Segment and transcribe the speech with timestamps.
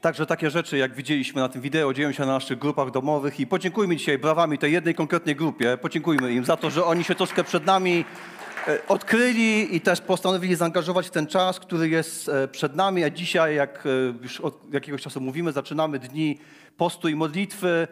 [0.00, 3.46] Także takie rzeczy, jak widzieliśmy na tym wideo, dzieją się na naszych grupach domowych i
[3.46, 5.78] podziękujmy dzisiaj brawami tej jednej konkretnej grupie.
[5.82, 8.04] Podziękujmy im za to, że oni się troszkę przed nami
[8.68, 13.10] e, odkryli i też postanowili zaangażować w ten czas, który jest e, przed nami, a
[13.10, 16.38] dzisiaj, jak e, już od jakiegoś czasu mówimy, zaczynamy dni
[16.76, 17.88] postu i modlitwy.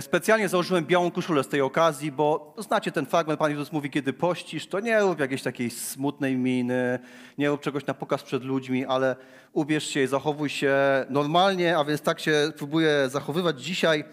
[0.00, 4.12] Specjalnie założyłem białą koszulę z tej okazji, bo znacie ten fragment, Pan Jezus mówi, kiedy
[4.12, 6.98] pościsz, to nie rób jakiejś takiej smutnej miny,
[7.38, 9.16] nie rób czegoś na pokaz przed ludźmi, ale
[9.52, 10.76] ubierz się i zachowuj się
[11.10, 14.04] normalnie, a więc tak się próbuję zachowywać dzisiaj.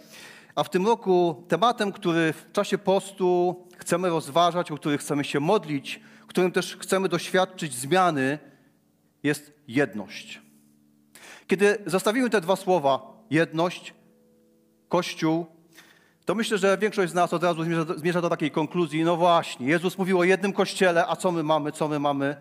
[0.55, 5.39] A w tym roku tematem, który w czasie postu chcemy rozważać, o który chcemy się
[5.39, 5.99] modlić,
[6.33, 8.39] którym też chcemy doświadczyć zmiany,
[9.23, 10.41] jest jedność.
[11.47, 13.93] Kiedy zostawimy te dwa słowa, jedność,
[14.89, 15.45] Kościół,
[16.25, 19.17] to myślę, że większość z nas od razu zmierza do, zmierza do takiej konkluzji, no
[19.17, 22.35] właśnie, Jezus mówił o jednym kościele, a co my mamy, co my mamy?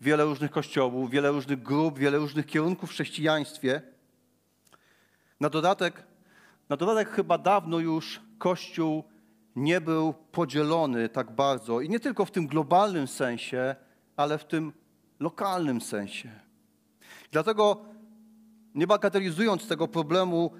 [0.00, 3.82] Wiele różnych kościołów, wiele różnych grup, wiele różnych kierunków w chrześcijaństwie.
[5.40, 6.02] Na dodatek,
[6.68, 9.04] na dodatek chyba dawno już Kościół
[9.56, 13.76] nie był podzielony tak bardzo i nie tylko w tym globalnym sensie,
[14.16, 14.72] ale w tym
[15.20, 16.30] lokalnym sensie.
[17.32, 17.84] Dlatego
[18.74, 20.50] nie bagatelizując tego problemu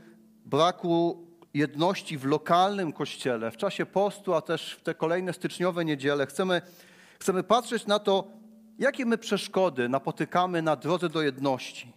[0.44, 1.25] braku
[1.56, 6.26] jedności w lokalnym kościele, w czasie postu, a też w te kolejne styczniowe niedziele.
[6.26, 6.62] Chcemy,
[7.20, 8.28] chcemy patrzeć na to,
[8.78, 11.92] jakie my przeszkody napotykamy na drodze do jedności.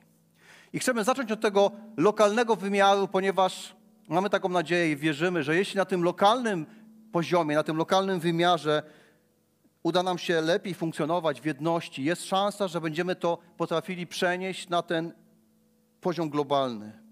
[0.74, 3.76] I chcemy zacząć od tego lokalnego wymiaru, ponieważ
[4.08, 6.66] mamy taką nadzieję i wierzymy, że jeśli na tym lokalnym
[7.12, 8.84] poziomie, na tym lokalnym wymiarze
[9.84, 14.82] uda nam się lepiej funkcjonować w jedności, jest szansa, że będziemy to potrafili przenieść na
[14.82, 15.14] ten
[16.02, 17.09] poziom globalny.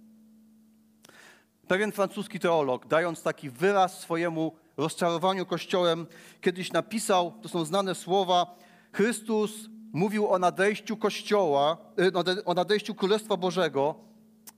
[1.67, 6.07] Pewien francuski teolog, dając taki wyraz swojemu rozczarowaniu Kościołem,
[6.41, 8.55] kiedyś napisał, to są znane słowa,
[8.93, 9.51] Chrystus
[9.93, 13.95] mówił o nadejściu Kościoła, y, o nadejściu Królestwa Bożego,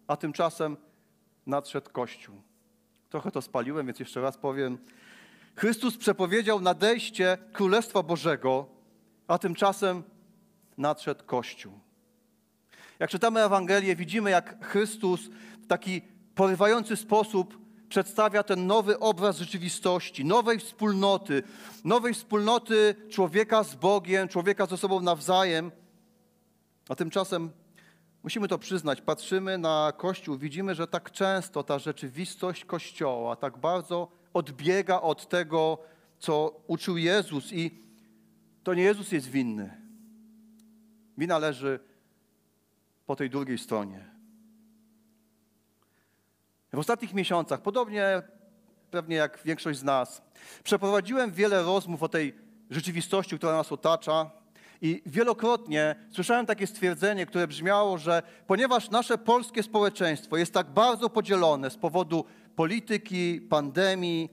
[0.08, 0.78] a tymczasem
[1.46, 2.42] nadszedł Kościół.
[3.10, 4.78] Trochę to spaliłem, więc jeszcze raz powiem.
[5.56, 8.66] Chrystus przepowiedział nadejście Królestwa Bożego,
[9.28, 10.04] a tymczasem
[10.78, 11.80] nadszedł Kościół.
[13.00, 15.30] Jak czytamy Ewangelię, widzimy, jak Chrystus
[15.62, 16.02] w taki
[16.36, 17.58] porywający sposób
[17.90, 21.44] przedstawia ten nowy obraz rzeczywistości, nowej wspólnoty,
[21.84, 25.72] nowej wspólnoty człowieka z Bogiem, człowieka ze sobą nawzajem.
[26.90, 27.52] A tymczasem
[28.24, 34.08] musimy to przyznać, patrzymy na Kościół, widzimy, że tak często ta rzeczywistość Kościoła tak bardzo
[34.34, 35.78] odbiega od tego,
[36.20, 37.84] co uczył Jezus i
[38.64, 39.82] to nie Jezus jest winny.
[41.18, 41.80] Wina leży
[43.06, 44.19] po tej drugiej stronie.
[46.74, 48.22] W ostatnich miesiącach, podobnie
[48.92, 50.22] pewnie jak większość z nas,
[50.64, 52.36] przeprowadziłem wiele rozmów o tej
[52.70, 54.32] rzeczywistości, która nas otacza.
[54.82, 61.10] I wielokrotnie słyszałem takie stwierdzenie, które brzmiało, że ponieważ nasze polskie społeczeństwo jest tak bardzo
[61.10, 62.26] podzielone z powodu
[62.56, 64.30] polityki, pandemii,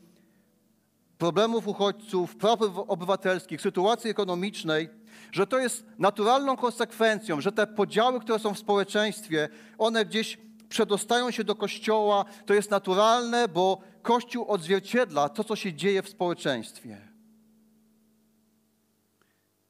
[1.19, 2.59] problemów uchodźców, praw
[2.89, 4.89] obywatelskich, sytuacji ekonomicznej,
[5.33, 9.49] że to jest naturalną konsekwencją, że te podziały, które są w społeczeństwie,
[9.79, 15.75] one gdzieś przedostają się do kościoła, to jest naturalne, bo kościół odzwierciedla to, co się
[15.75, 17.01] dzieje w społeczeństwie.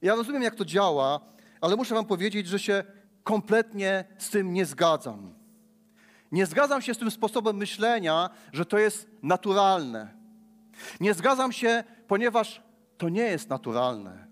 [0.01, 1.19] Ja rozumiem, jak to działa,
[1.61, 2.83] ale muszę Wam powiedzieć, że się
[3.23, 5.33] kompletnie z tym nie zgadzam.
[6.31, 10.13] Nie zgadzam się z tym sposobem myślenia, że to jest naturalne.
[10.99, 12.61] Nie zgadzam się, ponieważ
[12.97, 14.26] to nie jest naturalne.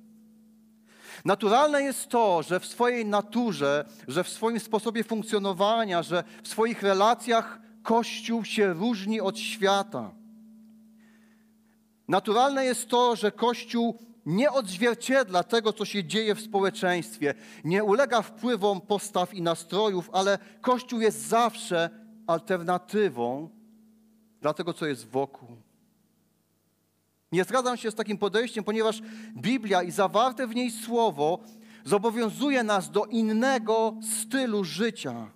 [1.26, 6.84] Naturalne jest to, że w swojej naturze, że w swoim sposobie funkcjonowania, że w swoich
[6.84, 10.12] relacjach Kościół się różni od świata.
[12.08, 18.22] Naturalne jest to, że Kościół nie odzwierciedla tego, co się dzieje w społeczeństwie, nie ulega
[18.22, 21.90] wpływom postaw i nastrojów, ale Kościół jest zawsze
[22.28, 23.50] alternatywą
[24.42, 25.65] dla tego, co jest wokół.
[27.36, 29.02] Nie zgadzam się z takim podejściem, ponieważ
[29.38, 31.40] Biblia i zawarte w niej słowo
[31.86, 35.32] zobowiązuje nas do innego stylu życia.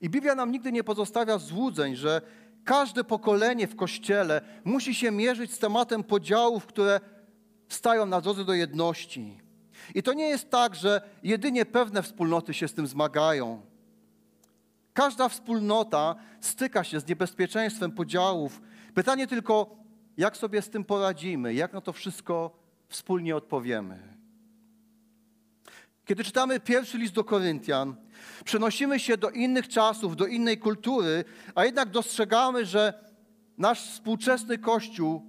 [0.00, 2.22] I Biblia nam nigdy nie pozostawia złudzeń, że
[2.64, 7.00] każde pokolenie w kościele musi się mierzyć z tematem podziałów, które
[7.68, 9.38] stają na drodze do jedności.
[9.94, 13.62] I to nie jest tak, że jedynie pewne wspólnoty się z tym zmagają.
[14.92, 18.60] Każda wspólnota styka się z niebezpieczeństwem podziałów.
[18.94, 19.78] Pytanie tylko,
[20.18, 24.18] jak sobie z tym poradzimy, jak na to wszystko wspólnie odpowiemy.
[26.04, 27.96] Kiedy czytamy pierwszy list do Koryntian,
[28.44, 31.24] przenosimy się do innych czasów, do innej kultury,
[31.54, 33.04] a jednak dostrzegamy, że
[33.58, 35.22] nasz współczesny Kościół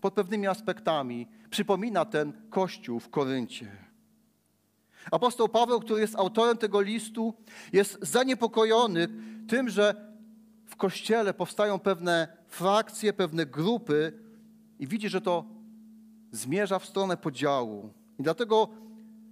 [0.00, 3.76] pod pewnymi aspektami przypomina ten Kościół w Koryncie.
[5.10, 7.34] Apostoł Paweł, który jest autorem tego listu,
[7.72, 9.08] jest zaniepokojony
[9.48, 9.94] tym, że
[10.66, 14.12] w kościele powstają pewne frakcje, pewne grupy
[14.78, 15.44] i widzi, że to
[16.32, 17.90] zmierza w stronę podziału.
[18.18, 18.68] I dlatego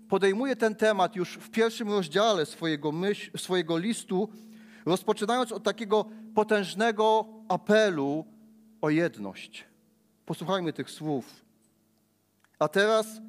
[0.08, 4.28] podejmuje ten temat już w pierwszym rozdziale swojego, myśl, swojego listu,
[4.86, 6.04] rozpoczynając od takiego
[6.34, 8.24] potężnego apelu
[8.80, 9.64] o jedność.
[10.26, 11.44] Posłuchajmy tych słów.
[12.58, 13.20] A teraz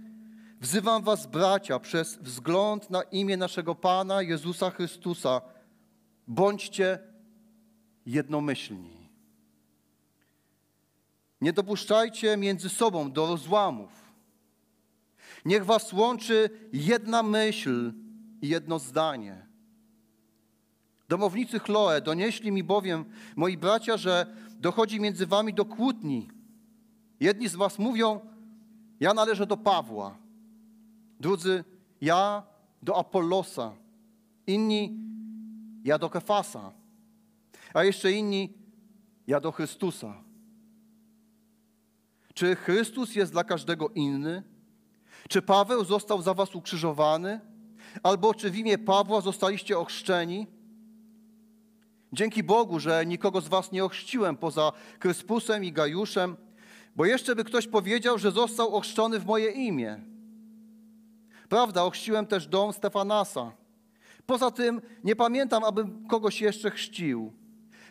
[0.61, 5.41] wzywam Was, bracia, przez wzgląd na imię naszego Pana Jezusa Chrystusa,
[6.27, 6.99] bądźcie
[8.05, 8.96] jednomyślni.
[11.41, 14.07] Nie dopuszczajcie między sobą do rozłamów.
[15.45, 17.93] Niech Was łączy jedna myśl
[18.41, 19.47] i jedno zdanie.
[21.09, 23.05] Domownicy Chloe donieśli mi bowiem,
[23.35, 26.27] moi bracia, że dochodzi między Wami do kłótni.
[27.19, 28.19] Jedni z Was mówią,
[28.99, 30.17] ja należę do Pawła,
[31.19, 31.63] drudzy,
[32.01, 32.43] ja
[32.81, 33.73] do Apollosa,
[34.47, 34.99] inni,
[35.83, 36.71] ja do Kefasa,
[37.73, 38.53] a jeszcze inni,
[39.27, 40.26] ja do Chrystusa.
[42.37, 44.43] Czy Chrystus jest dla każdego inny?
[45.29, 47.39] Czy Paweł został za was ukrzyżowany?
[48.03, 50.47] Albo czy w imię Pawła zostaliście ochrzczeni?
[52.13, 56.35] Dzięki Bogu, że nikogo z was nie ochrzciłem poza Kryspusem i Gajuszem,
[56.95, 59.99] bo jeszcze by ktoś powiedział, że został ochrzczony w moje imię.
[61.49, 63.51] Prawda, ochrzciłem też dom Stefanasa.
[64.25, 67.33] Poza tym nie pamiętam, abym kogoś jeszcze chrzcił.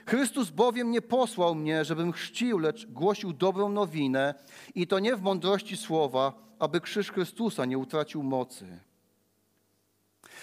[0.07, 4.35] Chrystus bowiem nie posłał mnie, żebym chrzcił, lecz głosił dobrą nowinę
[4.75, 8.79] i to nie w mądrości słowa, aby krzyż Chrystusa nie utracił mocy.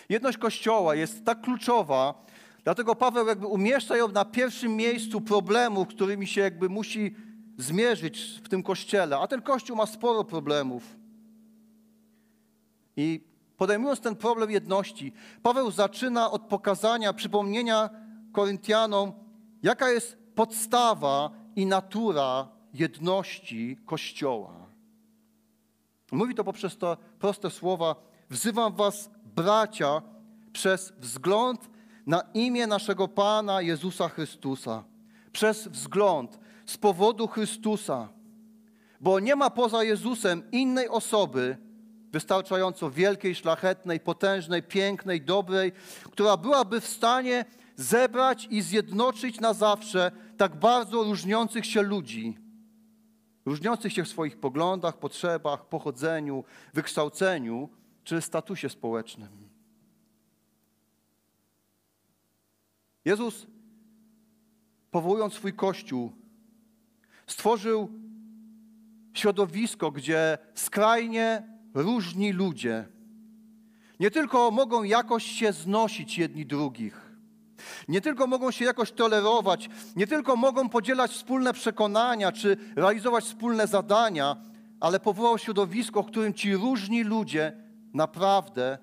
[0.09, 2.25] Jedność Kościoła jest tak kluczowa,
[2.63, 7.15] dlatego Paweł jakby umieszcza ją na pierwszym miejscu problemów, którymi się jakby musi
[7.57, 9.17] zmierzyć w tym Kościele.
[9.17, 10.83] A ten Kościół ma sporo problemów.
[12.97, 13.21] I
[13.57, 15.13] podejmując ten problem jedności,
[15.43, 17.89] Paweł zaczyna od pokazania, przypomnienia
[18.31, 19.22] Koryntianom,
[19.63, 24.53] Jaka jest podstawa i natura jedności Kościoła?
[26.11, 27.95] Mówi to poprzez te proste słowa:
[28.29, 30.01] Wzywam Was, bracia,
[30.53, 31.69] przez wzgląd
[32.05, 34.83] na imię naszego Pana Jezusa Chrystusa.
[35.31, 38.09] Przez wzgląd, z powodu Chrystusa.
[39.01, 41.57] Bo nie ma poza Jezusem innej osoby,
[42.11, 45.71] wystarczająco wielkiej, szlachetnej, potężnej, pięknej, dobrej,
[46.11, 47.45] która byłaby w stanie
[47.75, 52.37] zebrać i zjednoczyć na zawsze tak bardzo różniących się ludzi,
[53.45, 56.43] różniących się w swoich poglądach, potrzebach, pochodzeniu,
[56.73, 57.69] wykształceniu
[58.03, 59.49] czy statusie społecznym.
[63.05, 63.47] Jezus,
[64.91, 66.11] powołując swój Kościół,
[67.27, 67.89] stworzył
[69.13, 72.93] środowisko, gdzie skrajnie różni ludzie
[73.99, 77.02] nie tylko mogą jakoś się znosić jedni drugich,
[77.87, 83.67] nie tylko mogą się jakoś tolerować, nie tylko mogą podzielać wspólne przekonania czy realizować wspólne
[83.67, 84.35] zadania,
[84.79, 87.57] ale powołał środowisko, w którym ci różni ludzie
[87.93, 88.77] naprawdę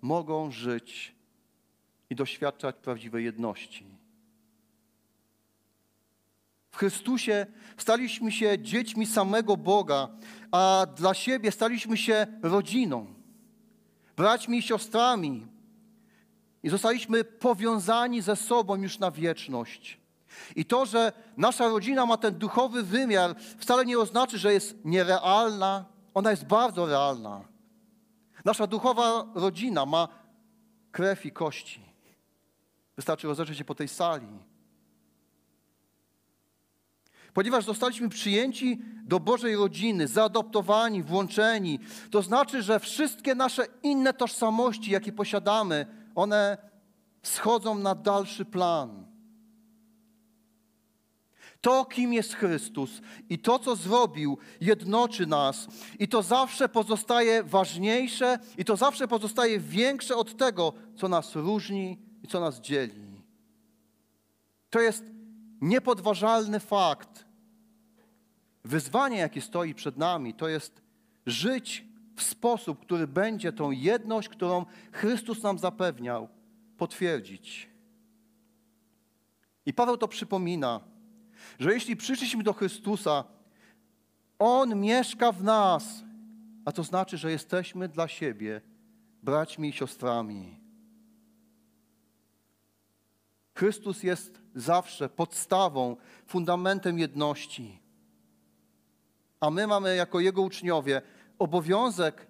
[0.00, 1.14] mogą żyć
[2.10, 3.86] i doświadczać prawdziwej jedności.
[6.70, 7.46] W Chrystusie
[7.76, 10.08] staliśmy się dziećmi samego Boga,
[10.52, 13.06] a dla siebie staliśmy się rodziną,
[14.16, 15.46] braćmi i siostrami,
[16.62, 20.00] i zostaliśmy powiązani ze sobą już na wieczność.
[20.56, 25.84] I to, że nasza rodzina ma ten duchowy wymiar, wcale nie oznacza, że jest nierealna.
[26.14, 27.40] Ona jest bardzo realna.
[28.44, 30.08] Nasza duchowa rodzina ma
[30.92, 31.80] krew i kości.
[32.96, 34.26] Wystarczy rozejrzeć się po tej sali.
[37.34, 41.78] Ponieważ zostaliśmy przyjęci do Bożej rodziny, zaadoptowani, włączeni,
[42.10, 46.58] to znaczy, że wszystkie nasze inne tożsamości, jakie posiadamy, one
[47.22, 49.10] schodzą na dalszy plan.
[51.60, 55.66] To, kim jest Chrystus i to, co zrobił, jednoczy nas.
[55.98, 61.98] I to zawsze pozostaje ważniejsze i to zawsze pozostaje większe od tego, co nas różni
[62.22, 63.22] i co nas dzieli.
[64.70, 65.04] To jest
[65.60, 67.24] niepodważalny fakt.
[68.64, 70.82] Wyzwanie, jakie stoi przed nami, to jest
[71.26, 76.28] żyć w sposób, który będzie tą jedność, którą Chrystus nam zapewniał,
[76.76, 77.70] potwierdzić.
[79.66, 80.80] I Paweł to przypomina,
[81.58, 83.24] że jeśli przyszliśmy do Chrystusa,
[84.38, 86.04] On mieszka w nas,
[86.64, 88.60] a to znaczy, że jesteśmy dla siebie
[89.22, 90.60] braćmi i siostrami.
[93.54, 97.80] Chrystus jest zawsze podstawą, fundamentem jedności.
[99.40, 101.02] A my mamy jako Jego uczniowie
[101.40, 102.26] obowiązek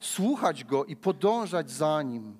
[0.00, 2.36] słuchać Go i podążać za Nim.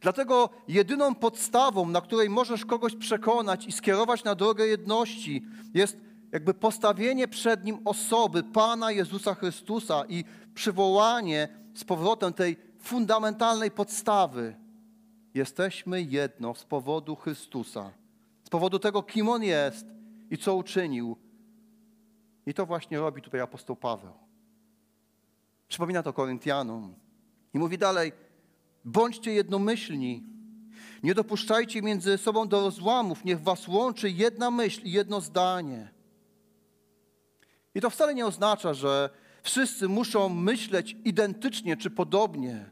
[0.00, 5.42] Dlatego jedyną podstawą, na której możesz kogoś przekonać i skierować na drogę jedności,
[5.74, 5.96] jest
[6.32, 10.24] jakby postawienie przed Nim osoby Pana Jezusa Chrystusa i
[10.54, 14.56] przywołanie z powrotem tej fundamentalnej podstawy.
[15.34, 17.90] Jesteśmy jedno z powodu Chrystusa,
[18.44, 19.86] z powodu tego, kim On jest
[20.30, 21.16] i co uczynił.
[22.46, 24.29] I to właśnie robi tutaj apostoł Paweł.
[25.70, 26.94] Przypomina to Koryntianom.
[27.54, 28.12] I mówi dalej,
[28.84, 30.22] bądźcie jednomyślni,
[31.02, 35.90] nie dopuszczajcie między sobą do rozłamów, niech was łączy jedna myśl i jedno zdanie.
[37.74, 39.10] I to wcale nie oznacza, że
[39.42, 42.70] wszyscy muszą myśleć identycznie czy podobnie.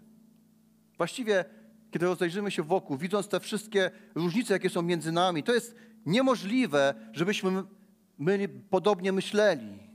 [0.97, 1.45] Właściwie,
[1.90, 5.76] kiedy rozejrzymy się wokół, widząc te wszystkie różnice, jakie są między nami, to jest
[6.07, 7.62] niemożliwe, żebyśmy
[8.19, 9.88] my podobnie myśleli.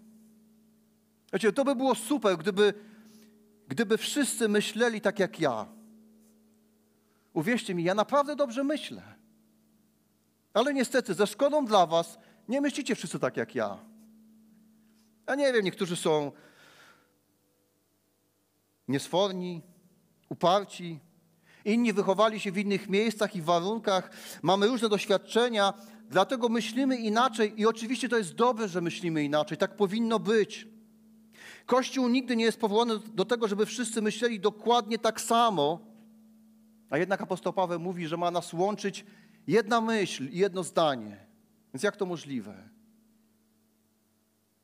[1.34, 2.74] Wiecie, to by było super, gdyby,
[3.68, 5.66] gdyby wszyscy myśleli tak jak ja.
[7.34, 9.02] Uwierzcie mi, ja naprawdę dobrze myślę.
[10.54, 13.78] Ale niestety, ze szkodą dla was, nie myślicie wszyscy tak jak ja.
[15.28, 16.32] Ja nie wiem, niektórzy są
[18.88, 19.62] niesforni,
[20.30, 21.00] uparci,
[21.66, 24.10] inni wychowali się w innych miejscach i warunkach,
[24.42, 25.74] mamy różne doświadczenia,
[26.10, 30.73] dlatego myślimy inaczej i oczywiście to jest dobre, że myślimy inaczej, tak powinno być.
[31.66, 35.80] Kościół nigdy nie jest powołany do tego, żeby wszyscy myśleli dokładnie tak samo,
[36.90, 39.06] a jednak apostoł Paweł mówi, że ma nas łączyć
[39.48, 41.26] jedna myśl i jedno zdanie.
[41.74, 42.70] Więc jak to możliwe?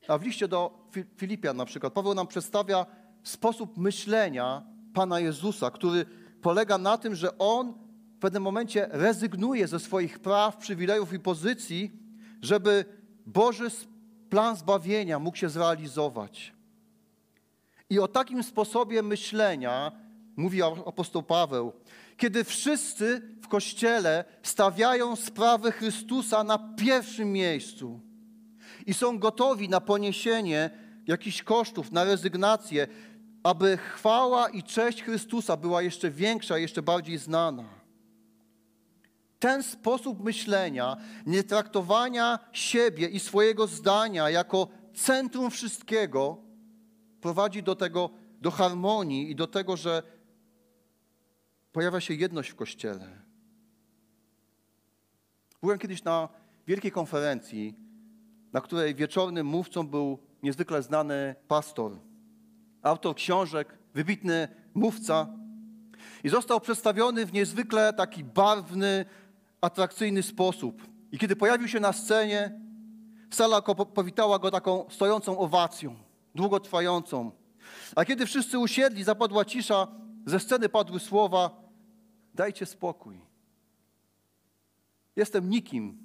[0.07, 0.87] A w liście do
[1.17, 2.85] Filipian na przykład Paweł nam przedstawia
[3.23, 4.63] sposób myślenia
[4.93, 6.05] Pana Jezusa, który
[6.41, 7.73] polega na tym, że On
[8.17, 11.91] w pewnym momencie rezygnuje ze swoich praw, przywilejów i pozycji,
[12.41, 12.85] żeby
[13.25, 13.67] Boży
[14.29, 16.58] plan zbawienia mógł się zrealizować.
[17.89, 19.91] I o takim sposobie myślenia
[20.35, 21.73] mówi apostoł Paweł,
[22.17, 27.99] kiedy wszyscy w Kościele stawiają sprawę Chrystusa na pierwszym miejscu
[28.85, 30.69] i są gotowi na poniesienie
[31.07, 32.87] jakichś kosztów, na rezygnację,
[33.43, 37.63] aby chwała i cześć Chrystusa była jeszcze większa, jeszcze bardziej znana.
[39.39, 46.48] Ten sposób myślenia, nie traktowania siebie i swojego zdania jako centrum wszystkiego,
[47.21, 48.09] prowadzi do tego,
[48.41, 50.03] do harmonii i do tego, że
[51.71, 53.21] pojawia się jedność w Kościele.
[55.61, 56.29] Byłem kiedyś na
[56.67, 57.75] wielkiej konferencji,
[58.53, 61.99] na której wieczornym mówcą był niezwykle znany pastor,
[62.81, 65.27] autor książek, wybitny mówca.
[66.23, 69.05] I został przedstawiony w niezwykle taki barwny,
[69.61, 70.87] atrakcyjny sposób.
[71.11, 72.59] I kiedy pojawił się na scenie,
[73.29, 75.95] sala powitała go taką stojącą owacją,
[76.35, 77.31] długotrwającą.
[77.95, 79.87] A kiedy wszyscy usiedli, zapadła cisza,
[80.25, 81.63] ze sceny padły słowa:
[82.35, 83.21] Dajcie spokój.
[85.15, 85.97] Jestem nikim,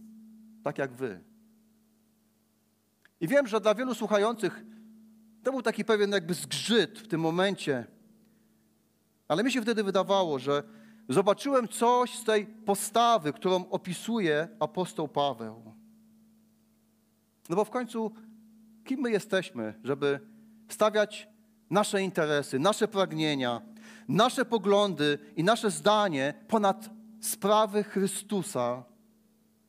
[0.65, 1.21] tak jak wy.
[3.21, 4.65] I wiem, że dla wielu słuchających
[5.43, 7.87] to był taki pewien jakby zgrzyt w tym momencie.
[9.29, 10.63] Ale mi się wtedy wydawało, że
[11.09, 15.75] zobaczyłem coś z tej postawy, którą opisuje apostoł Paweł.
[17.49, 18.13] No bo w końcu,
[18.85, 20.21] kim my jesteśmy, żeby
[20.69, 21.29] stawiać
[21.71, 23.61] nasze interesy, nasze pragnienia,
[24.09, 28.85] nasze poglądy i nasze zdanie ponad sprawy Chrystusa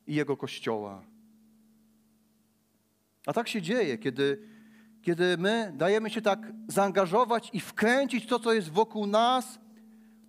[0.06, 1.02] i Jego Kościoła.
[3.26, 4.48] A tak się dzieje, kiedy,
[5.02, 9.58] kiedy my dajemy się tak zaangażować i wkręcić to, co jest wokół nas,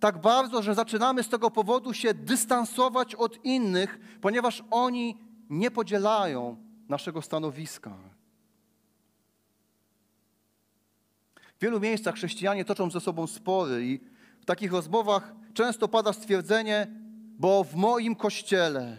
[0.00, 5.18] tak bardzo, że zaczynamy z tego powodu się dystansować od innych, ponieważ oni
[5.50, 6.56] nie podzielają
[6.88, 8.07] naszego stanowiska.
[11.58, 14.00] W wielu miejscach chrześcijanie toczą ze sobą spory i
[14.40, 16.86] w takich rozmowach często pada stwierdzenie,
[17.38, 18.96] bo w moim kościele.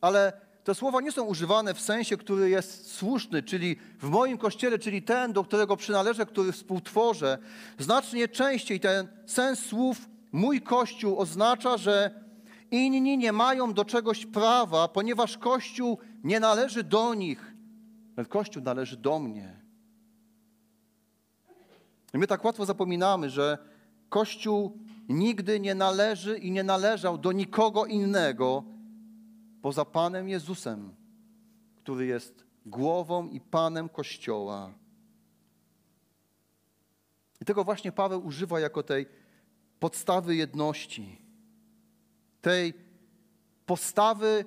[0.00, 0.32] Ale
[0.64, 5.02] te słowa nie są używane w sensie, który jest słuszny, czyli w moim kościele, czyli
[5.02, 7.38] ten, do którego przynależę, który współtworzę.
[7.78, 12.10] Znacznie częściej ten sens słów mój kościół oznacza, że
[12.70, 17.54] inni nie mają do czegoś prawa, ponieważ kościół nie należy do nich.
[18.16, 19.63] Ten kościół należy do mnie.
[22.14, 23.58] My tak łatwo zapominamy, że
[24.08, 24.78] Kościół
[25.08, 28.64] nigdy nie należy i nie należał do nikogo innego
[29.62, 30.94] poza Panem Jezusem,
[31.76, 34.74] który jest głową i Panem Kościoła.
[37.40, 39.06] I tego właśnie Paweł używa jako tej
[39.80, 41.22] podstawy jedności,
[42.40, 42.74] tej
[43.66, 44.44] postawy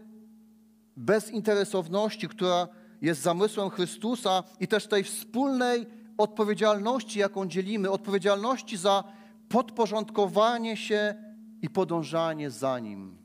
[0.98, 2.68] bezinteresowności, która
[3.02, 9.04] jest zamysłem Chrystusa i też tej wspólnej odpowiedzialności, jaką dzielimy, odpowiedzialności za
[9.50, 11.16] podporządkowanie się
[11.62, 13.18] i podążanie za Nim.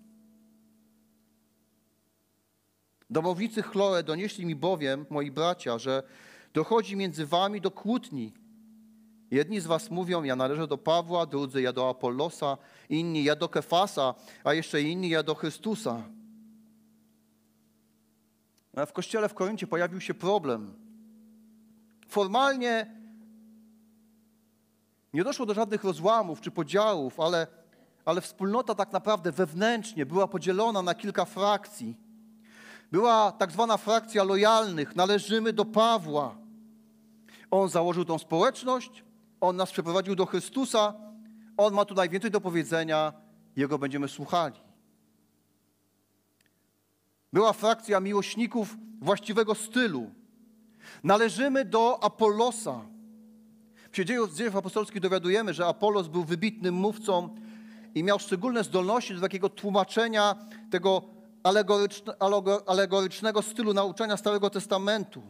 [3.10, 6.02] Domownicy Chloe donieśli mi bowiem, moi bracia, że
[6.54, 8.32] dochodzi między wami do kłótni.
[9.30, 12.58] Jedni z was mówią, ja należę do Pawła, drudzy ja do Apollosa,
[12.88, 16.02] inni ja do Kefasa, a jeszcze inni ja do Chrystusa.
[18.86, 20.81] W kościele w Koryncie pojawił się problem.
[22.12, 22.86] Formalnie
[25.12, 27.46] nie doszło do żadnych rozłamów czy podziałów, ale,
[28.04, 31.96] ale wspólnota tak naprawdę wewnętrznie była podzielona na kilka frakcji.
[32.90, 36.36] Była tak zwana frakcja lojalnych, należymy do Pawła.
[37.50, 39.04] On założył tą społeczność,
[39.40, 40.94] on nas przeprowadził do Chrystusa,
[41.56, 43.12] on ma tu najwięcej do powiedzenia,
[43.56, 44.60] jego będziemy słuchali.
[47.32, 50.21] Była frakcja miłośników właściwego stylu.
[51.04, 52.80] Należymy do Apollosa.
[53.92, 57.36] W dziejów apostolskich dowiadujemy, że Apollos był wybitnym mówcą
[57.94, 60.36] i miał szczególne zdolności do takiego tłumaczenia
[60.70, 61.02] tego
[62.66, 65.22] alegorycznego stylu nauczania Starego Testamentu.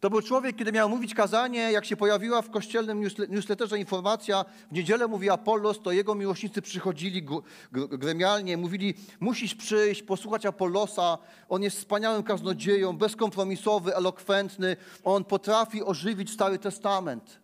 [0.00, 4.72] To był człowiek, kiedy miał mówić kazanie, jak się pojawiła w kościelnym newsletterze informacja, w
[4.72, 7.26] niedzielę mówi Apollos, to jego miłośnicy przychodzili
[7.72, 16.30] gremialnie, mówili, musisz przyjść, posłuchać Apollosa, on jest wspaniałym kaznodzieją, bezkompromisowy, elokwentny, on potrafi ożywić
[16.30, 17.40] Stary Testament.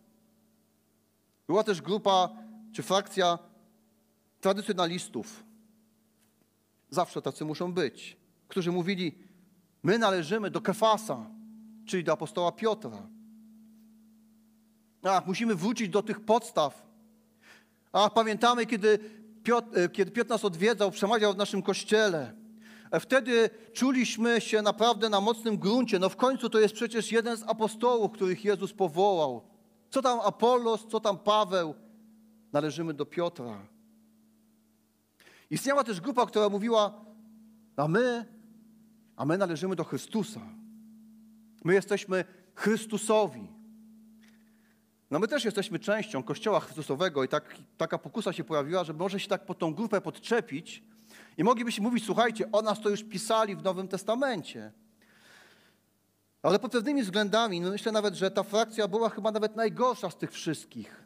[1.47, 2.29] Była też grupa,
[2.73, 3.39] czy frakcja
[4.41, 5.43] tradycjonalistów,
[6.89, 9.17] zawsze tacy muszą być, którzy mówili,
[9.83, 11.36] my należymy do Kefasa,
[11.87, 13.07] czyli do apostoła Piotra.
[15.03, 16.87] Ach, musimy wrócić do tych podstaw.
[17.93, 18.99] Ach, pamiętamy, kiedy
[19.43, 22.33] Piotr, e, kiedy Piotr nas odwiedzał, przemawiał w naszym kościele.
[22.91, 25.99] E, wtedy czuliśmy się naprawdę na mocnym gruncie.
[25.99, 29.41] No w końcu to jest przecież jeden z apostołów, których Jezus powołał.
[29.89, 31.75] Co tam Apollos, co tam Paweł?
[32.53, 33.67] Należymy do Piotra.
[35.49, 37.05] Istniała też grupa, która mówiła,
[37.75, 38.25] a my,
[39.15, 40.56] a my należymy do Chrystusa.
[41.63, 43.47] My jesteśmy Chrystusowi.
[45.11, 49.19] No my też jesteśmy częścią Kościoła Chrystusowego i tak, taka pokusa się pojawiła, że może
[49.19, 50.83] się tak pod tą grupę podczepić
[51.37, 54.71] i moglibyśmy mówić, słuchajcie, o nas to już pisali w Nowym Testamencie.
[56.41, 60.17] Ale pod pewnymi względami, no myślę nawet, że ta frakcja była chyba nawet najgorsza z
[60.17, 61.03] tych wszystkich.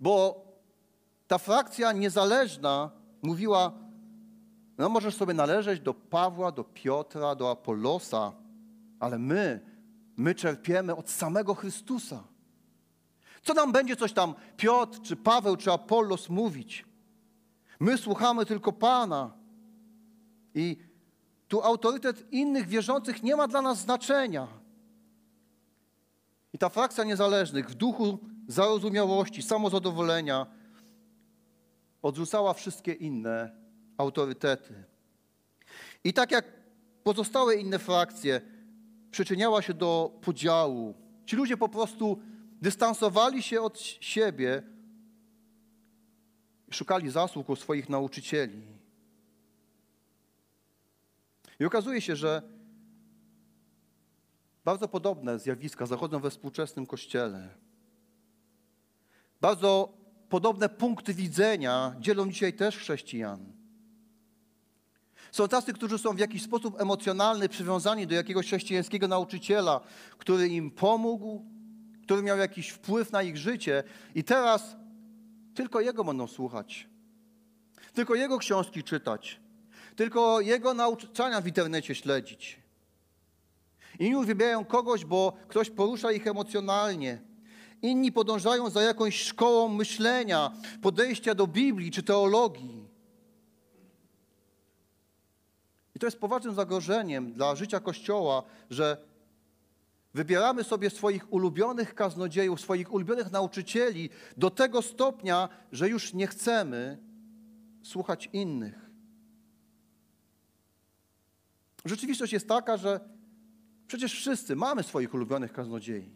[0.00, 0.44] Bo
[1.26, 2.90] ta frakcja niezależna
[3.22, 3.72] mówiła,
[4.78, 8.32] no możesz sobie należeć do Pawła, do Piotra, do Apollosa,
[9.00, 9.60] ale my,
[10.16, 12.24] my czerpiemy od samego Chrystusa.
[13.42, 16.84] Co nam będzie coś tam Piotr, czy Paweł, czy Apollos mówić?
[17.80, 19.32] My słuchamy tylko Pana.
[20.54, 20.76] I
[21.48, 24.48] tu autorytet innych wierzących nie ma dla nas znaczenia.
[26.52, 30.46] I ta frakcja niezależnych w duchu zarozumiałości, samozadowolenia
[32.02, 33.56] odrzucała wszystkie inne
[33.98, 34.84] autorytety.
[36.04, 36.44] I tak jak
[37.02, 38.40] pozostałe inne frakcje,
[39.10, 40.94] przyczyniała się do podziału.
[41.26, 42.20] Ci ludzie po prostu
[42.62, 44.62] dystansowali się od siebie
[46.70, 48.62] szukali zasług u swoich nauczycieli.
[51.60, 52.42] I okazuje się, że
[54.64, 57.48] bardzo podobne zjawiska zachodzą we współczesnym kościele.
[59.40, 59.92] Bardzo
[60.28, 63.59] podobne punkty widzenia dzielą dzisiaj też chrześcijan.
[65.32, 69.80] Są tacy, którzy są w jakiś sposób emocjonalny przywiązani do jakiegoś chrześcijańskiego nauczyciela,
[70.18, 71.44] który im pomógł,
[72.02, 73.82] który miał jakiś wpływ na ich życie
[74.14, 74.76] i teraz
[75.54, 76.88] tylko jego będą słuchać.
[77.92, 79.40] Tylko jego książki czytać.
[79.96, 82.60] Tylko jego nauczania w internecie śledzić.
[83.98, 87.18] Inni uwielbiają kogoś, bo ktoś porusza ich emocjonalnie.
[87.82, 92.79] Inni podążają za jakąś szkołą myślenia, podejścia do Biblii czy teologii.
[96.00, 98.96] To jest poważnym zagrożeniem dla życia Kościoła, że
[100.14, 106.98] wybieramy sobie swoich ulubionych kaznodziejów, swoich ulubionych nauczycieli do tego stopnia, że już nie chcemy
[107.82, 108.90] słuchać innych.
[111.84, 113.00] Rzeczywistość jest taka, że
[113.86, 116.10] przecież wszyscy mamy swoich ulubionych kaznodziei.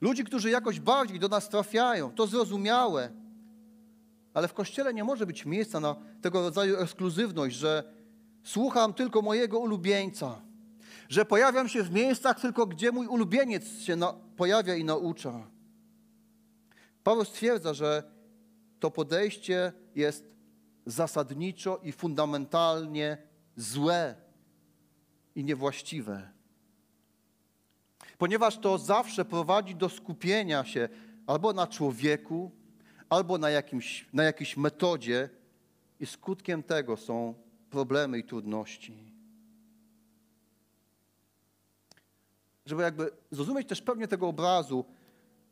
[0.00, 3.10] Ludzi, którzy jakoś bardziej do nas trafiają, to zrozumiałe.
[4.34, 8.03] Ale w kościele nie może być miejsca na tego rodzaju ekskluzywność, że
[8.44, 10.40] słucham tylko mojego ulubieńca,
[11.08, 15.46] że pojawiam się w miejscach tylko, gdzie mój ulubieniec się na, pojawia i naucza.
[17.04, 18.02] Paweł stwierdza, że
[18.80, 20.24] to podejście jest
[20.86, 23.18] zasadniczo i fundamentalnie
[23.56, 24.14] złe
[25.34, 26.30] i niewłaściwe.
[28.18, 30.88] ponieważ to zawsze prowadzi do skupienia się
[31.26, 32.50] albo na człowieku,
[33.08, 35.30] albo na, jakimś, na jakiejś metodzie,
[36.00, 37.34] i skutkiem tego są
[37.74, 38.94] problemy i trudności.
[42.66, 44.84] Żeby jakby zrozumieć też pewnie tego obrazu,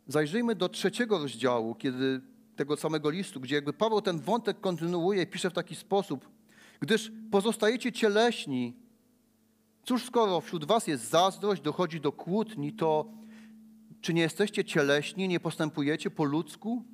[0.06, 2.20] zajrzyjmy do trzeciego rozdziału, kiedy
[2.56, 6.28] tego samego listu, gdzie jakby Paweł ten wątek kontynuuje i pisze w taki sposób,
[6.80, 8.76] gdyż pozostajecie cieleśni.
[9.84, 13.10] Cóż, skoro wśród was jest zazdrość, dochodzi do kłótni, to
[14.00, 16.84] czy nie jesteście cieleśni, nie postępujecie po ludzku?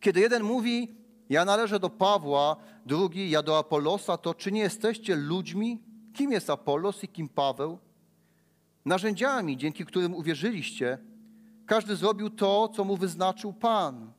[0.00, 1.01] Kiedy jeden mówi,
[1.32, 5.82] ja należę do Pawła, drugi, ja do Apolosa, to czy nie jesteście ludźmi?
[6.12, 7.78] Kim jest Apolos i kim Paweł?
[8.84, 10.98] Narzędziami, dzięki którym uwierzyliście.
[11.66, 14.12] Każdy zrobił to, co mu wyznaczył Pan.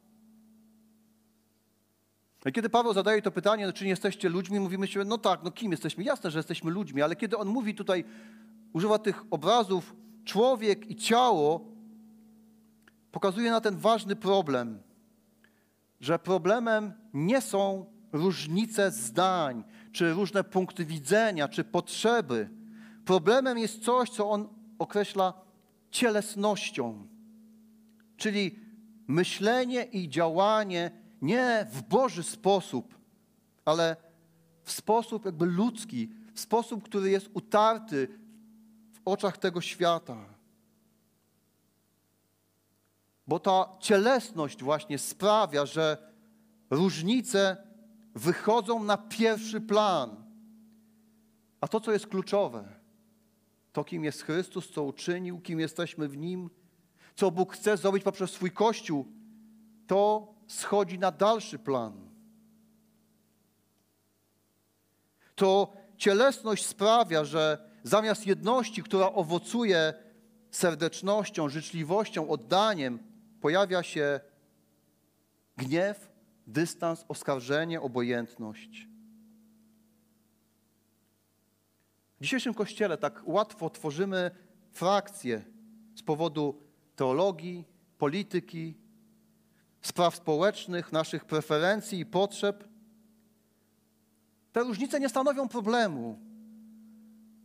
[2.46, 5.44] I kiedy Paweł zadaje to pytanie, no, czy nie jesteście ludźmi, mówimy sobie, no tak,
[5.44, 6.04] no kim jesteśmy?
[6.04, 8.04] Jasne, że jesteśmy ludźmi, ale kiedy on mówi tutaj,
[8.74, 9.96] używa tych obrazów
[10.26, 11.66] człowiek i ciało,
[13.12, 14.80] pokazuje na ten ważny problem,
[16.04, 22.50] że problemem nie są różnice zdań, czy różne punkty widzenia, czy potrzeby.
[23.06, 24.48] Problemem jest coś, co on
[24.80, 25.34] określa
[25.92, 27.08] cielesnością,
[28.18, 28.60] czyli
[29.08, 32.98] myślenie i działanie nie w Boży sposób,
[33.66, 33.96] ale
[34.64, 38.08] w sposób jakby ludzki, w sposób, który jest utarty
[38.94, 40.33] w oczach tego świata.
[43.28, 46.14] Bo ta cielesność właśnie sprawia, że
[46.70, 47.58] różnice
[48.16, 50.24] wychodzą na pierwszy plan.
[51.62, 52.84] A to, co jest kluczowe,
[53.74, 56.50] to kim jest Chrystus, co uczynił, kim jesteśmy w Nim,
[57.16, 59.06] co Bóg chce zrobić poprzez swój Kościół,
[59.88, 62.10] to schodzi na dalszy plan.
[65.36, 69.94] To cielesność sprawia, że zamiast jedności, która owocuje
[70.52, 73.13] serdecznością, życzliwością, oddaniem,
[73.44, 74.20] pojawia się
[75.58, 76.10] gniew,
[76.48, 78.88] dystans, oskarżenie, obojętność.
[82.20, 84.32] W dzisiejszym kościele tak łatwo tworzymy
[84.72, 85.44] frakcje
[85.96, 86.62] z powodu
[86.96, 87.66] teologii,
[87.98, 88.78] polityki,
[89.82, 92.68] spraw społecznych, naszych preferencji i potrzeb.
[94.52, 96.20] Te różnice nie stanowią problemu.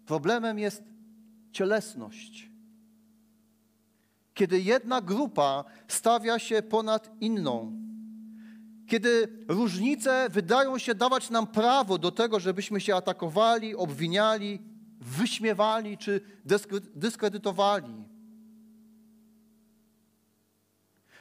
[0.06, 0.82] Problemem jest
[1.52, 2.57] cielesność.
[4.38, 7.72] Kiedy jedna grupa stawia się ponad inną,
[8.86, 14.58] kiedy różnice wydają się dawać nam prawo do tego, żebyśmy się atakowali, obwiniali,
[15.00, 16.20] wyśmiewali czy
[16.94, 18.04] dyskredytowali.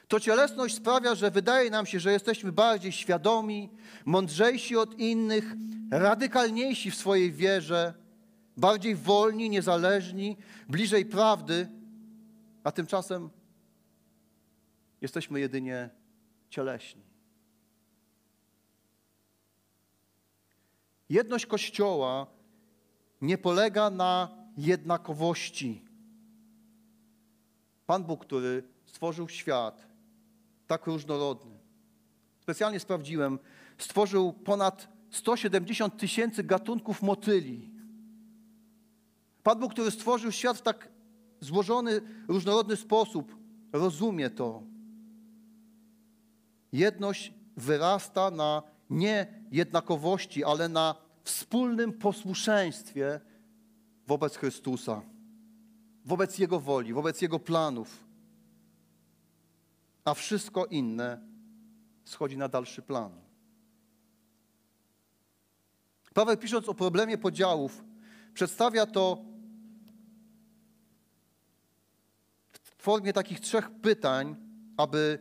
[0.07, 3.69] To cielesność sprawia, że wydaje nam się, że jesteśmy bardziej świadomi,
[4.05, 5.55] mądrzejsi od innych,
[5.91, 7.93] radykalniejsi w swojej wierze,
[8.57, 10.37] bardziej wolni, niezależni,
[10.69, 11.76] bliżej prawdy,
[12.67, 13.29] a tymczasem
[15.01, 15.89] jesteśmy jedynie
[16.49, 17.01] cieleśni.
[21.09, 22.27] Jedność Kościoła
[23.21, 25.85] nie polega na jednakowości.
[27.85, 29.87] Pan Bóg, który stworzył świat,
[30.67, 31.59] tak różnorodny.
[32.39, 33.39] Specjalnie sprawdziłem,
[33.77, 37.71] stworzył ponad 170 tysięcy gatunków motyli.
[39.43, 40.96] Pan Bóg, który stworzył świat w tak
[41.39, 43.35] złożony, różnorodny sposób,
[43.73, 44.63] rozumie to.
[46.71, 53.19] Jedność wyrasta na nie jednakowości, ale na wspólnym posłuszeństwie
[54.07, 55.01] wobec Chrystusa,
[56.05, 58.07] wobec Jego woli, wobec Jego planów
[60.07, 61.19] a wszystko inne
[62.05, 63.11] schodzi na dalszy plan.
[66.13, 67.83] Paweł pisząc o problemie podziałów,
[68.33, 69.25] przedstawia to
[72.87, 74.35] formie takich trzech pytań,
[74.77, 75.19] aby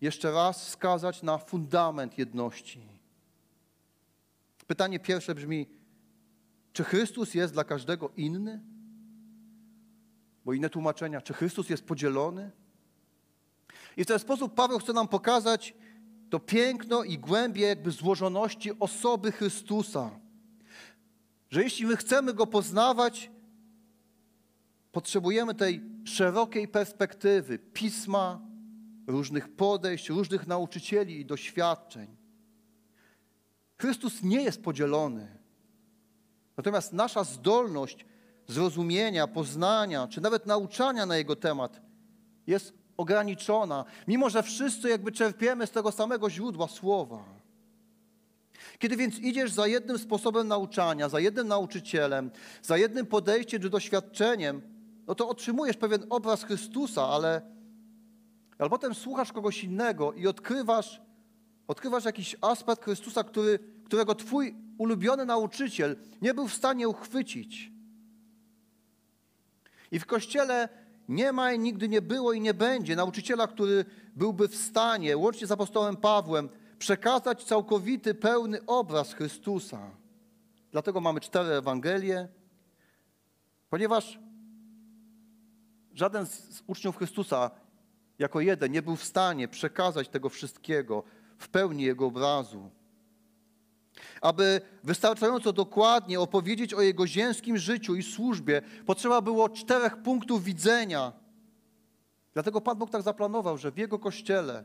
[0.00, 2.80] jeszcze raz wskazać na fundament jedności.
[4.66, 5.66] Pytanie pierwsze brzmi:
[6.72, 8.60] czy Chrystus jest dla każdego inny?
[10.44, 12.50] Bo inne tłumaczenia, czy Chrystus jest podzielony?
[13.96, 15.74] I w ten sposób Paweł chce nam pokazać
[16.30, 20.10] to piękno i głębie jakby złożoności osoby Chrystusa.
[21.50, 23.30] Że jeśli my chcemy Go poznawać,
[24.92, 28.40] potrzebujemy tej szerokiej perspektywy pisma,
[29.06, 32.16] różnych podejść, różnych nauczycieli i doświadczeń.
[33.78, 35.38] Chrystus nie jest podzielony.
[36.56, 38.06] Natomiast nasza zdolność
[38.46, 41.80] zrozumienia, poznania, czy nawet nauczania na Jego temat
[42.46, 47.24] jest ograniczona, mimo że wszyscy jakby czerpiemy z tego samego źródła słowa.
[48.78, 52.30] Kiedy więc idziesz za jednym sposobem nauczania, za jednym nauczycielem,
[52.62, 54.71] za jednym podejściem czy doświadczeniem,
[55.06, 57.42] no to otrzymujesz pewien obraz Chrystusa, ale,
[58.58, 61.02] ale potem słuchasz kogoś innego i odkrywasz,
[61.68, 67.72] odkrywasz jakiś aspekt Chrystusa, który, którego twój ulubiony nauczyciel nie był w stanie uchwycić.
[69.90, 70.68] I w Kościele
[71.08, 73.84] nie ma i nigdy nie było i nie będzie nauczyciela, który
[74.16, 79.90] byłby w stanie, łącznie z apostołem Pawłem, przekazać całkowity, pełny obraz Chrystusa.
[80.72, 82.28] Dlatego mamy cztery Ewangelie,
[83.70, 84.18] ponieważ
[85.94, 87.50] żaden z uczniów Chrystusa
[88.18, 91.02] jako jeden nie był w stanie przekazać tego wszystkiego
[91.38, 92.70] w pełni Jego obrazu.
[94.20, 101.12] Aby wystarczająco dokładnie opowiedzieć o Jego ziemskim życiu i służbie, potrzeba było czterech punktów widzenia.
[102.34, 104.64] Dlatego Pan Bóg tak zaplanował, że w Jego Kościele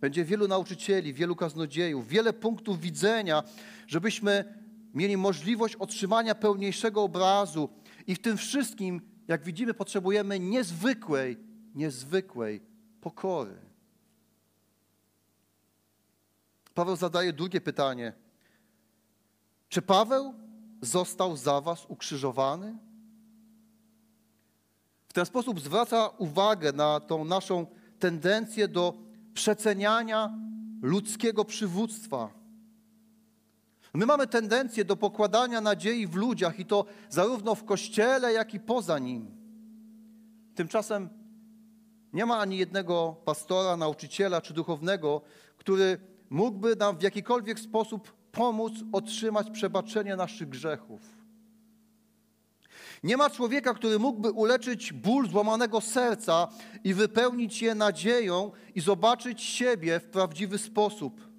[0.00, 3.42] będzie wielu nauczycieli, wielu kaznodziejów, wiele punktów widzenia,
[3.86, 4.54] żebyśmy
[4.94, 7.68] mieli możliwość otrzymania pełniejszego obrazu.
[8.06, 11.36] I w tym wszystkim, jak widzimy, potrzebujemy niezwykłej,
[11.74, 12.60] niezwykłej
[13.00, 13.56] pokory.
[16.74, 18.12] Paweł zadaje drugie pytanie.
[19.68, 20.34] Czy Paweł
[20.80, 22.78] został za was ukrzyżowany?
[25.08, 27.66] W ten sposób zwraca uwagę na tą naszą
[27.98, 28.94] tendencję do
[29.34, 30.38] przeceniania
[30.82, 32.45] ludzkiego przywództwa.
[33.96, 38.60] My mamy tendencję do pokładania nadziei w ludziach i to zarówno w kościele, jak i
[38.60, 39.30] poza nim.
[40.54, 41.08] Tymczasem
[42.12, 45.20] nie ma ani jednego pastora, nauczyciela czy duchownego,
[45.56, 45.98] który
[46.30, 51.00] mógłby nam w jakikolwiek sposób pomóc otrzymać przebaczenie naszych grzechów.
[53.02, 56.48] Nie ma człowieka, który mógłby uleczyć ból złamanego serca
[56.84, 61.35] i wypełnić je nadzieją i zobaczyć siebie w prawdziwy sposób.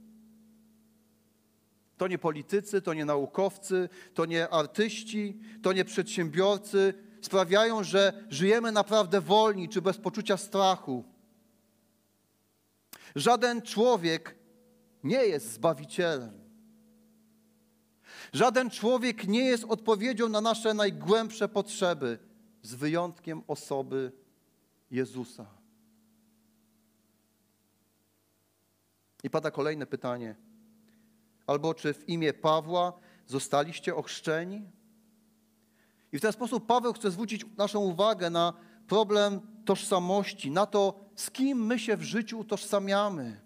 [1.97, 8.71] To nie politycy, to nie naukowcy, to nie artyści, to nie przedsiębiorcy sprawiają, że żyjemy
[8.71, 11.03] naprawdę wolni czy bez poczucia strachu.
[13.15, 14.35] Żaden człowiek
[15.03, 16.47] nie jest zbawicielem.
[18.33, 22.19] Żaden człowiek nie jest odpowiedzią na nasze najgłębsze potrzeby,
[22.61, 24.11] z wyjątkiem osoby
[24.91, 25.45] Jezusa.
[29.23, 30.35] I pada kolejne pytanie.
[31.47, 32.93] Albo czy w imię Pawła
[33.25, 34.61] zostaliście ochrzczeni?
[36.11, 38.53] I w ten sposób Paweł chce zwrócić naszą uwagę na
[38.87, 43.41] problem tożsamości, na to, z kim my się w życiu utożsamiamy.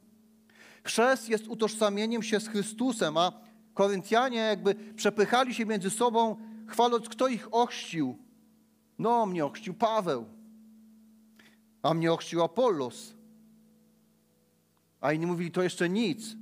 [0.83, 3.31] Chrzest jest utożsamieniem się z Chrystusem, a
[3.73, 6.35] Koryntianie jakby przepychali się między sobą,
[6.67, 8.17] chwaląc, kto ich ochrzcił.
[8.99, 10.25] No, mnie ochrzcił Paweł,
[11.81, 13.13] a mnie ochrzcił Apollos.
[15.01, 16.35] A inni mówili, to jeszcze nic.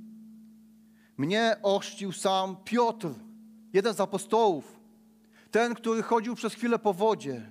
[1.20, 3.08] Mnie ochrzcił sam Piotr,
[3.72, 4.80] jeden z apostołów,
[5.50, 7.50] ten, który chodził przez chwilę po wodzie.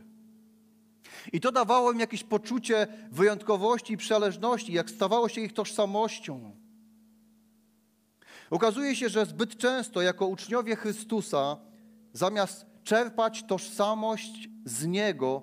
[1.33, 6.51] I to dawało im jakieś poczucie wyjątkowości i przeleżności, jak stawało się ich tożsamością.
[8.49, 11.57] Okazuje się, że zbyt często jako uczniowie Chrystusa,
[12.13, 15.41] zamiast czerpać tożsamość z Niego,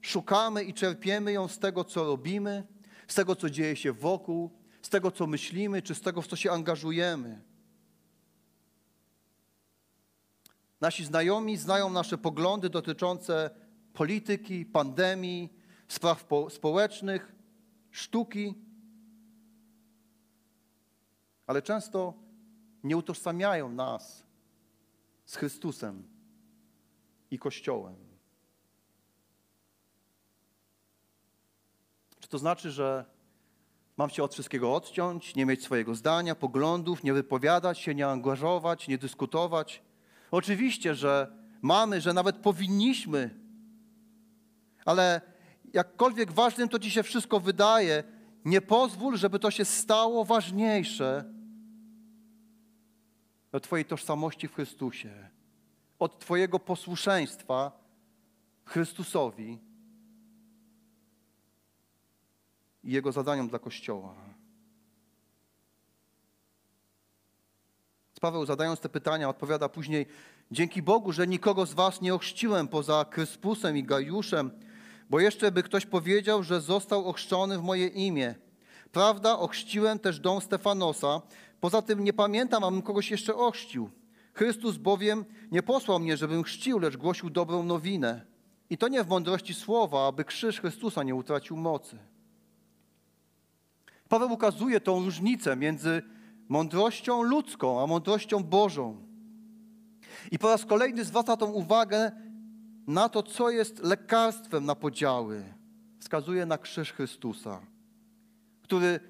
[0.00, 2.66] szukamy i czerpiemy ją z tego, co robimy,
[3.08, 4.50] z tego, co dzieje się wokół,
[4.86, 7.42] z tego, co myślimy, czy z tego, w co się angażujemy.
[10.80, 13.50] Nasi znajomi znają nasze poglądy dotyczące
[13.92, 15.52] polityki, pandemii,
[15.88, 17.34] spraw społecznych,
[17.90, 18.54] sztuki,
[21.46, 22.14] ale często
[22.84, 24.26] nie utożsamiają nas
[25.24, 26.02] z Chrystusem
[27.30, 27.96] i Kościołem.
[32.20, 33.15] Czy to znaczy, że
[33.96, 38.88] mam się od wszystkiego odciąć, nie mieć swojego zdania, poglądów, nie wypowiadać się, nie angażować,
[38.88, 39.82] nie dyskutować?
[40.30, 41.32] Oczywiście, że
[41.62, 43.30] mamy, że nawet powinniśmy,
[44.84, 45.20] ale
[45.72, 48.04] jakkolwiek ważnym to ci się wszystko wydaje,
[48.44, 51.24] nie pozwól, żeby to się stało ważniejsze
[53.52, 55.28] od Twojej tożsamości w Chrystusie,
[55.98, 57.86] od Twojego posłuszeństwa
[58.64, 59.65] Chrystusowi
[62.86, 64.14] i Jego zadaniom dla Kościoła.
[68.20, 70.06] Paweł zadając te pytania odpowiada później
[70.50, 74.50] Dzięki Bogu, że nikogo z was nie ochrzciłem poza Kryspusem i Gajuszem,
[75.10, 78.34] bo jeszcze by ktoś powiedział, że został ochrzczony w moje imię.
[78.92, 81.22] Prawda, ochrzciłem też dom Stefanosa,
[81.60, 83.90] Poza tym nie pamiętam, abym kogoś jeszcze ochrzcił.
[84.34, 88.26] Chrystus bowiem nie posłał mnie, żebym chrzcił, lecz głosił dobrą nowinę.
[88.70, 91.98] I to nie w mądrości słowa, aby krzyż Chrystusa nie utracił mocy.
[94.08, 96.02] Paweł ukazuje tą różnicę między
[96.48, 98.96] mądrością ludzką, a mądrością Bożą.
[100.30, 102.12] I po raz kolejny zwraca tą uwagę
[102.86, 105.44] na to, co jest lekarstwem na podziały,
[106.00, 107.60] wskazuje na krzyż Chrystusa,
[108.62, 109.00] który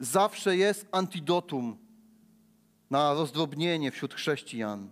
[0.00, 1.76] zawsze jest antidotum
[2.90, 4.88] na rozdrobnienie wśród chrześcijan.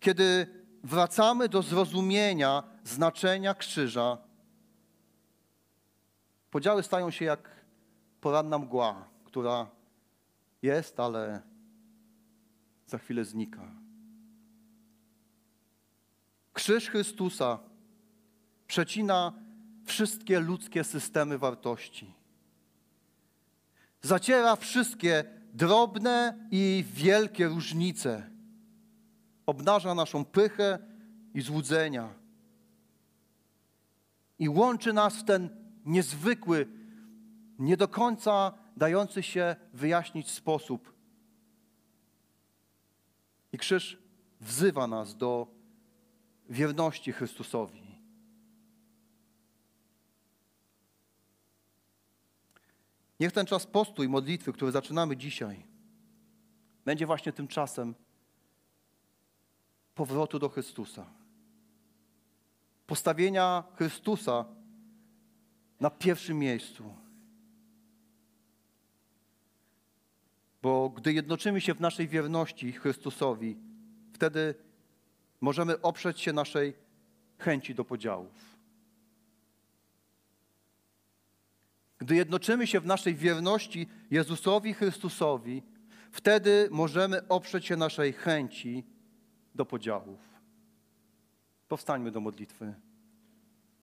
[0.00, 0.46] Kiedy
[0.84, 4.18] wracamy do zrozumienia znaczenia krzyża,
[6.54, 7.50] podziały stają się jak
[8.20, 9.70] poranna mgła, która
[10.62, 11.42] jest, ale
[12.86, 13.74] za chwilę znika.
[16.52, 17.58] Krzyż Chrystusa
[18.66, 19.32] przecina
[19.84, 22.14] wszystkie ludzkie systemy wartości.
[24.02, 28.30] Zaciera wszystkie drobne i wielkie różnice.
[29.46, 30.78] Obnaża naszą pychę
[31.34, 32.08] i złudzenia.
[34.38, 36.66] I łączy nas w ten niezwykły,
[37.58, 40.94] nie do końca dający się wyjaśnić sposób.
[43.52, 43.98] I krzyż
[44.40, 45.46] wzywa nas do
[46.48, 47.84] wierności Chrystusowi.
[53.20, 55.66] Niech ten czas postu i modlitwy, który zaczynamy dzisiaj,
[56.84, 57.94] będzie właśnie tym czasem
[59.94, 61.06] powrotu do Chrystusa.
[62.86, 64.44] Postawienia Chrystusa
[65.80, 66.94] na pierwszym miejscu.
[70.62, 73.56] Bo gdy jednoczymy się w naszej wierności Chrystusowi,
[74.12, 74.54] wtedy
[75.40, 76.74] możemy oprzeć się naszej
[77.38, 78.54] chęci do podziałów.
[81.98, 85.62] Gdy jednoczymy się w naszej wierności Jezusowi Chrystusowi,
[86.10, 88.84] wtedy możemy oprzeć się naszej chęci
[89.54, 90.20] do podziałów.
[91.68, 92.74] Powstańmy do modlitwy.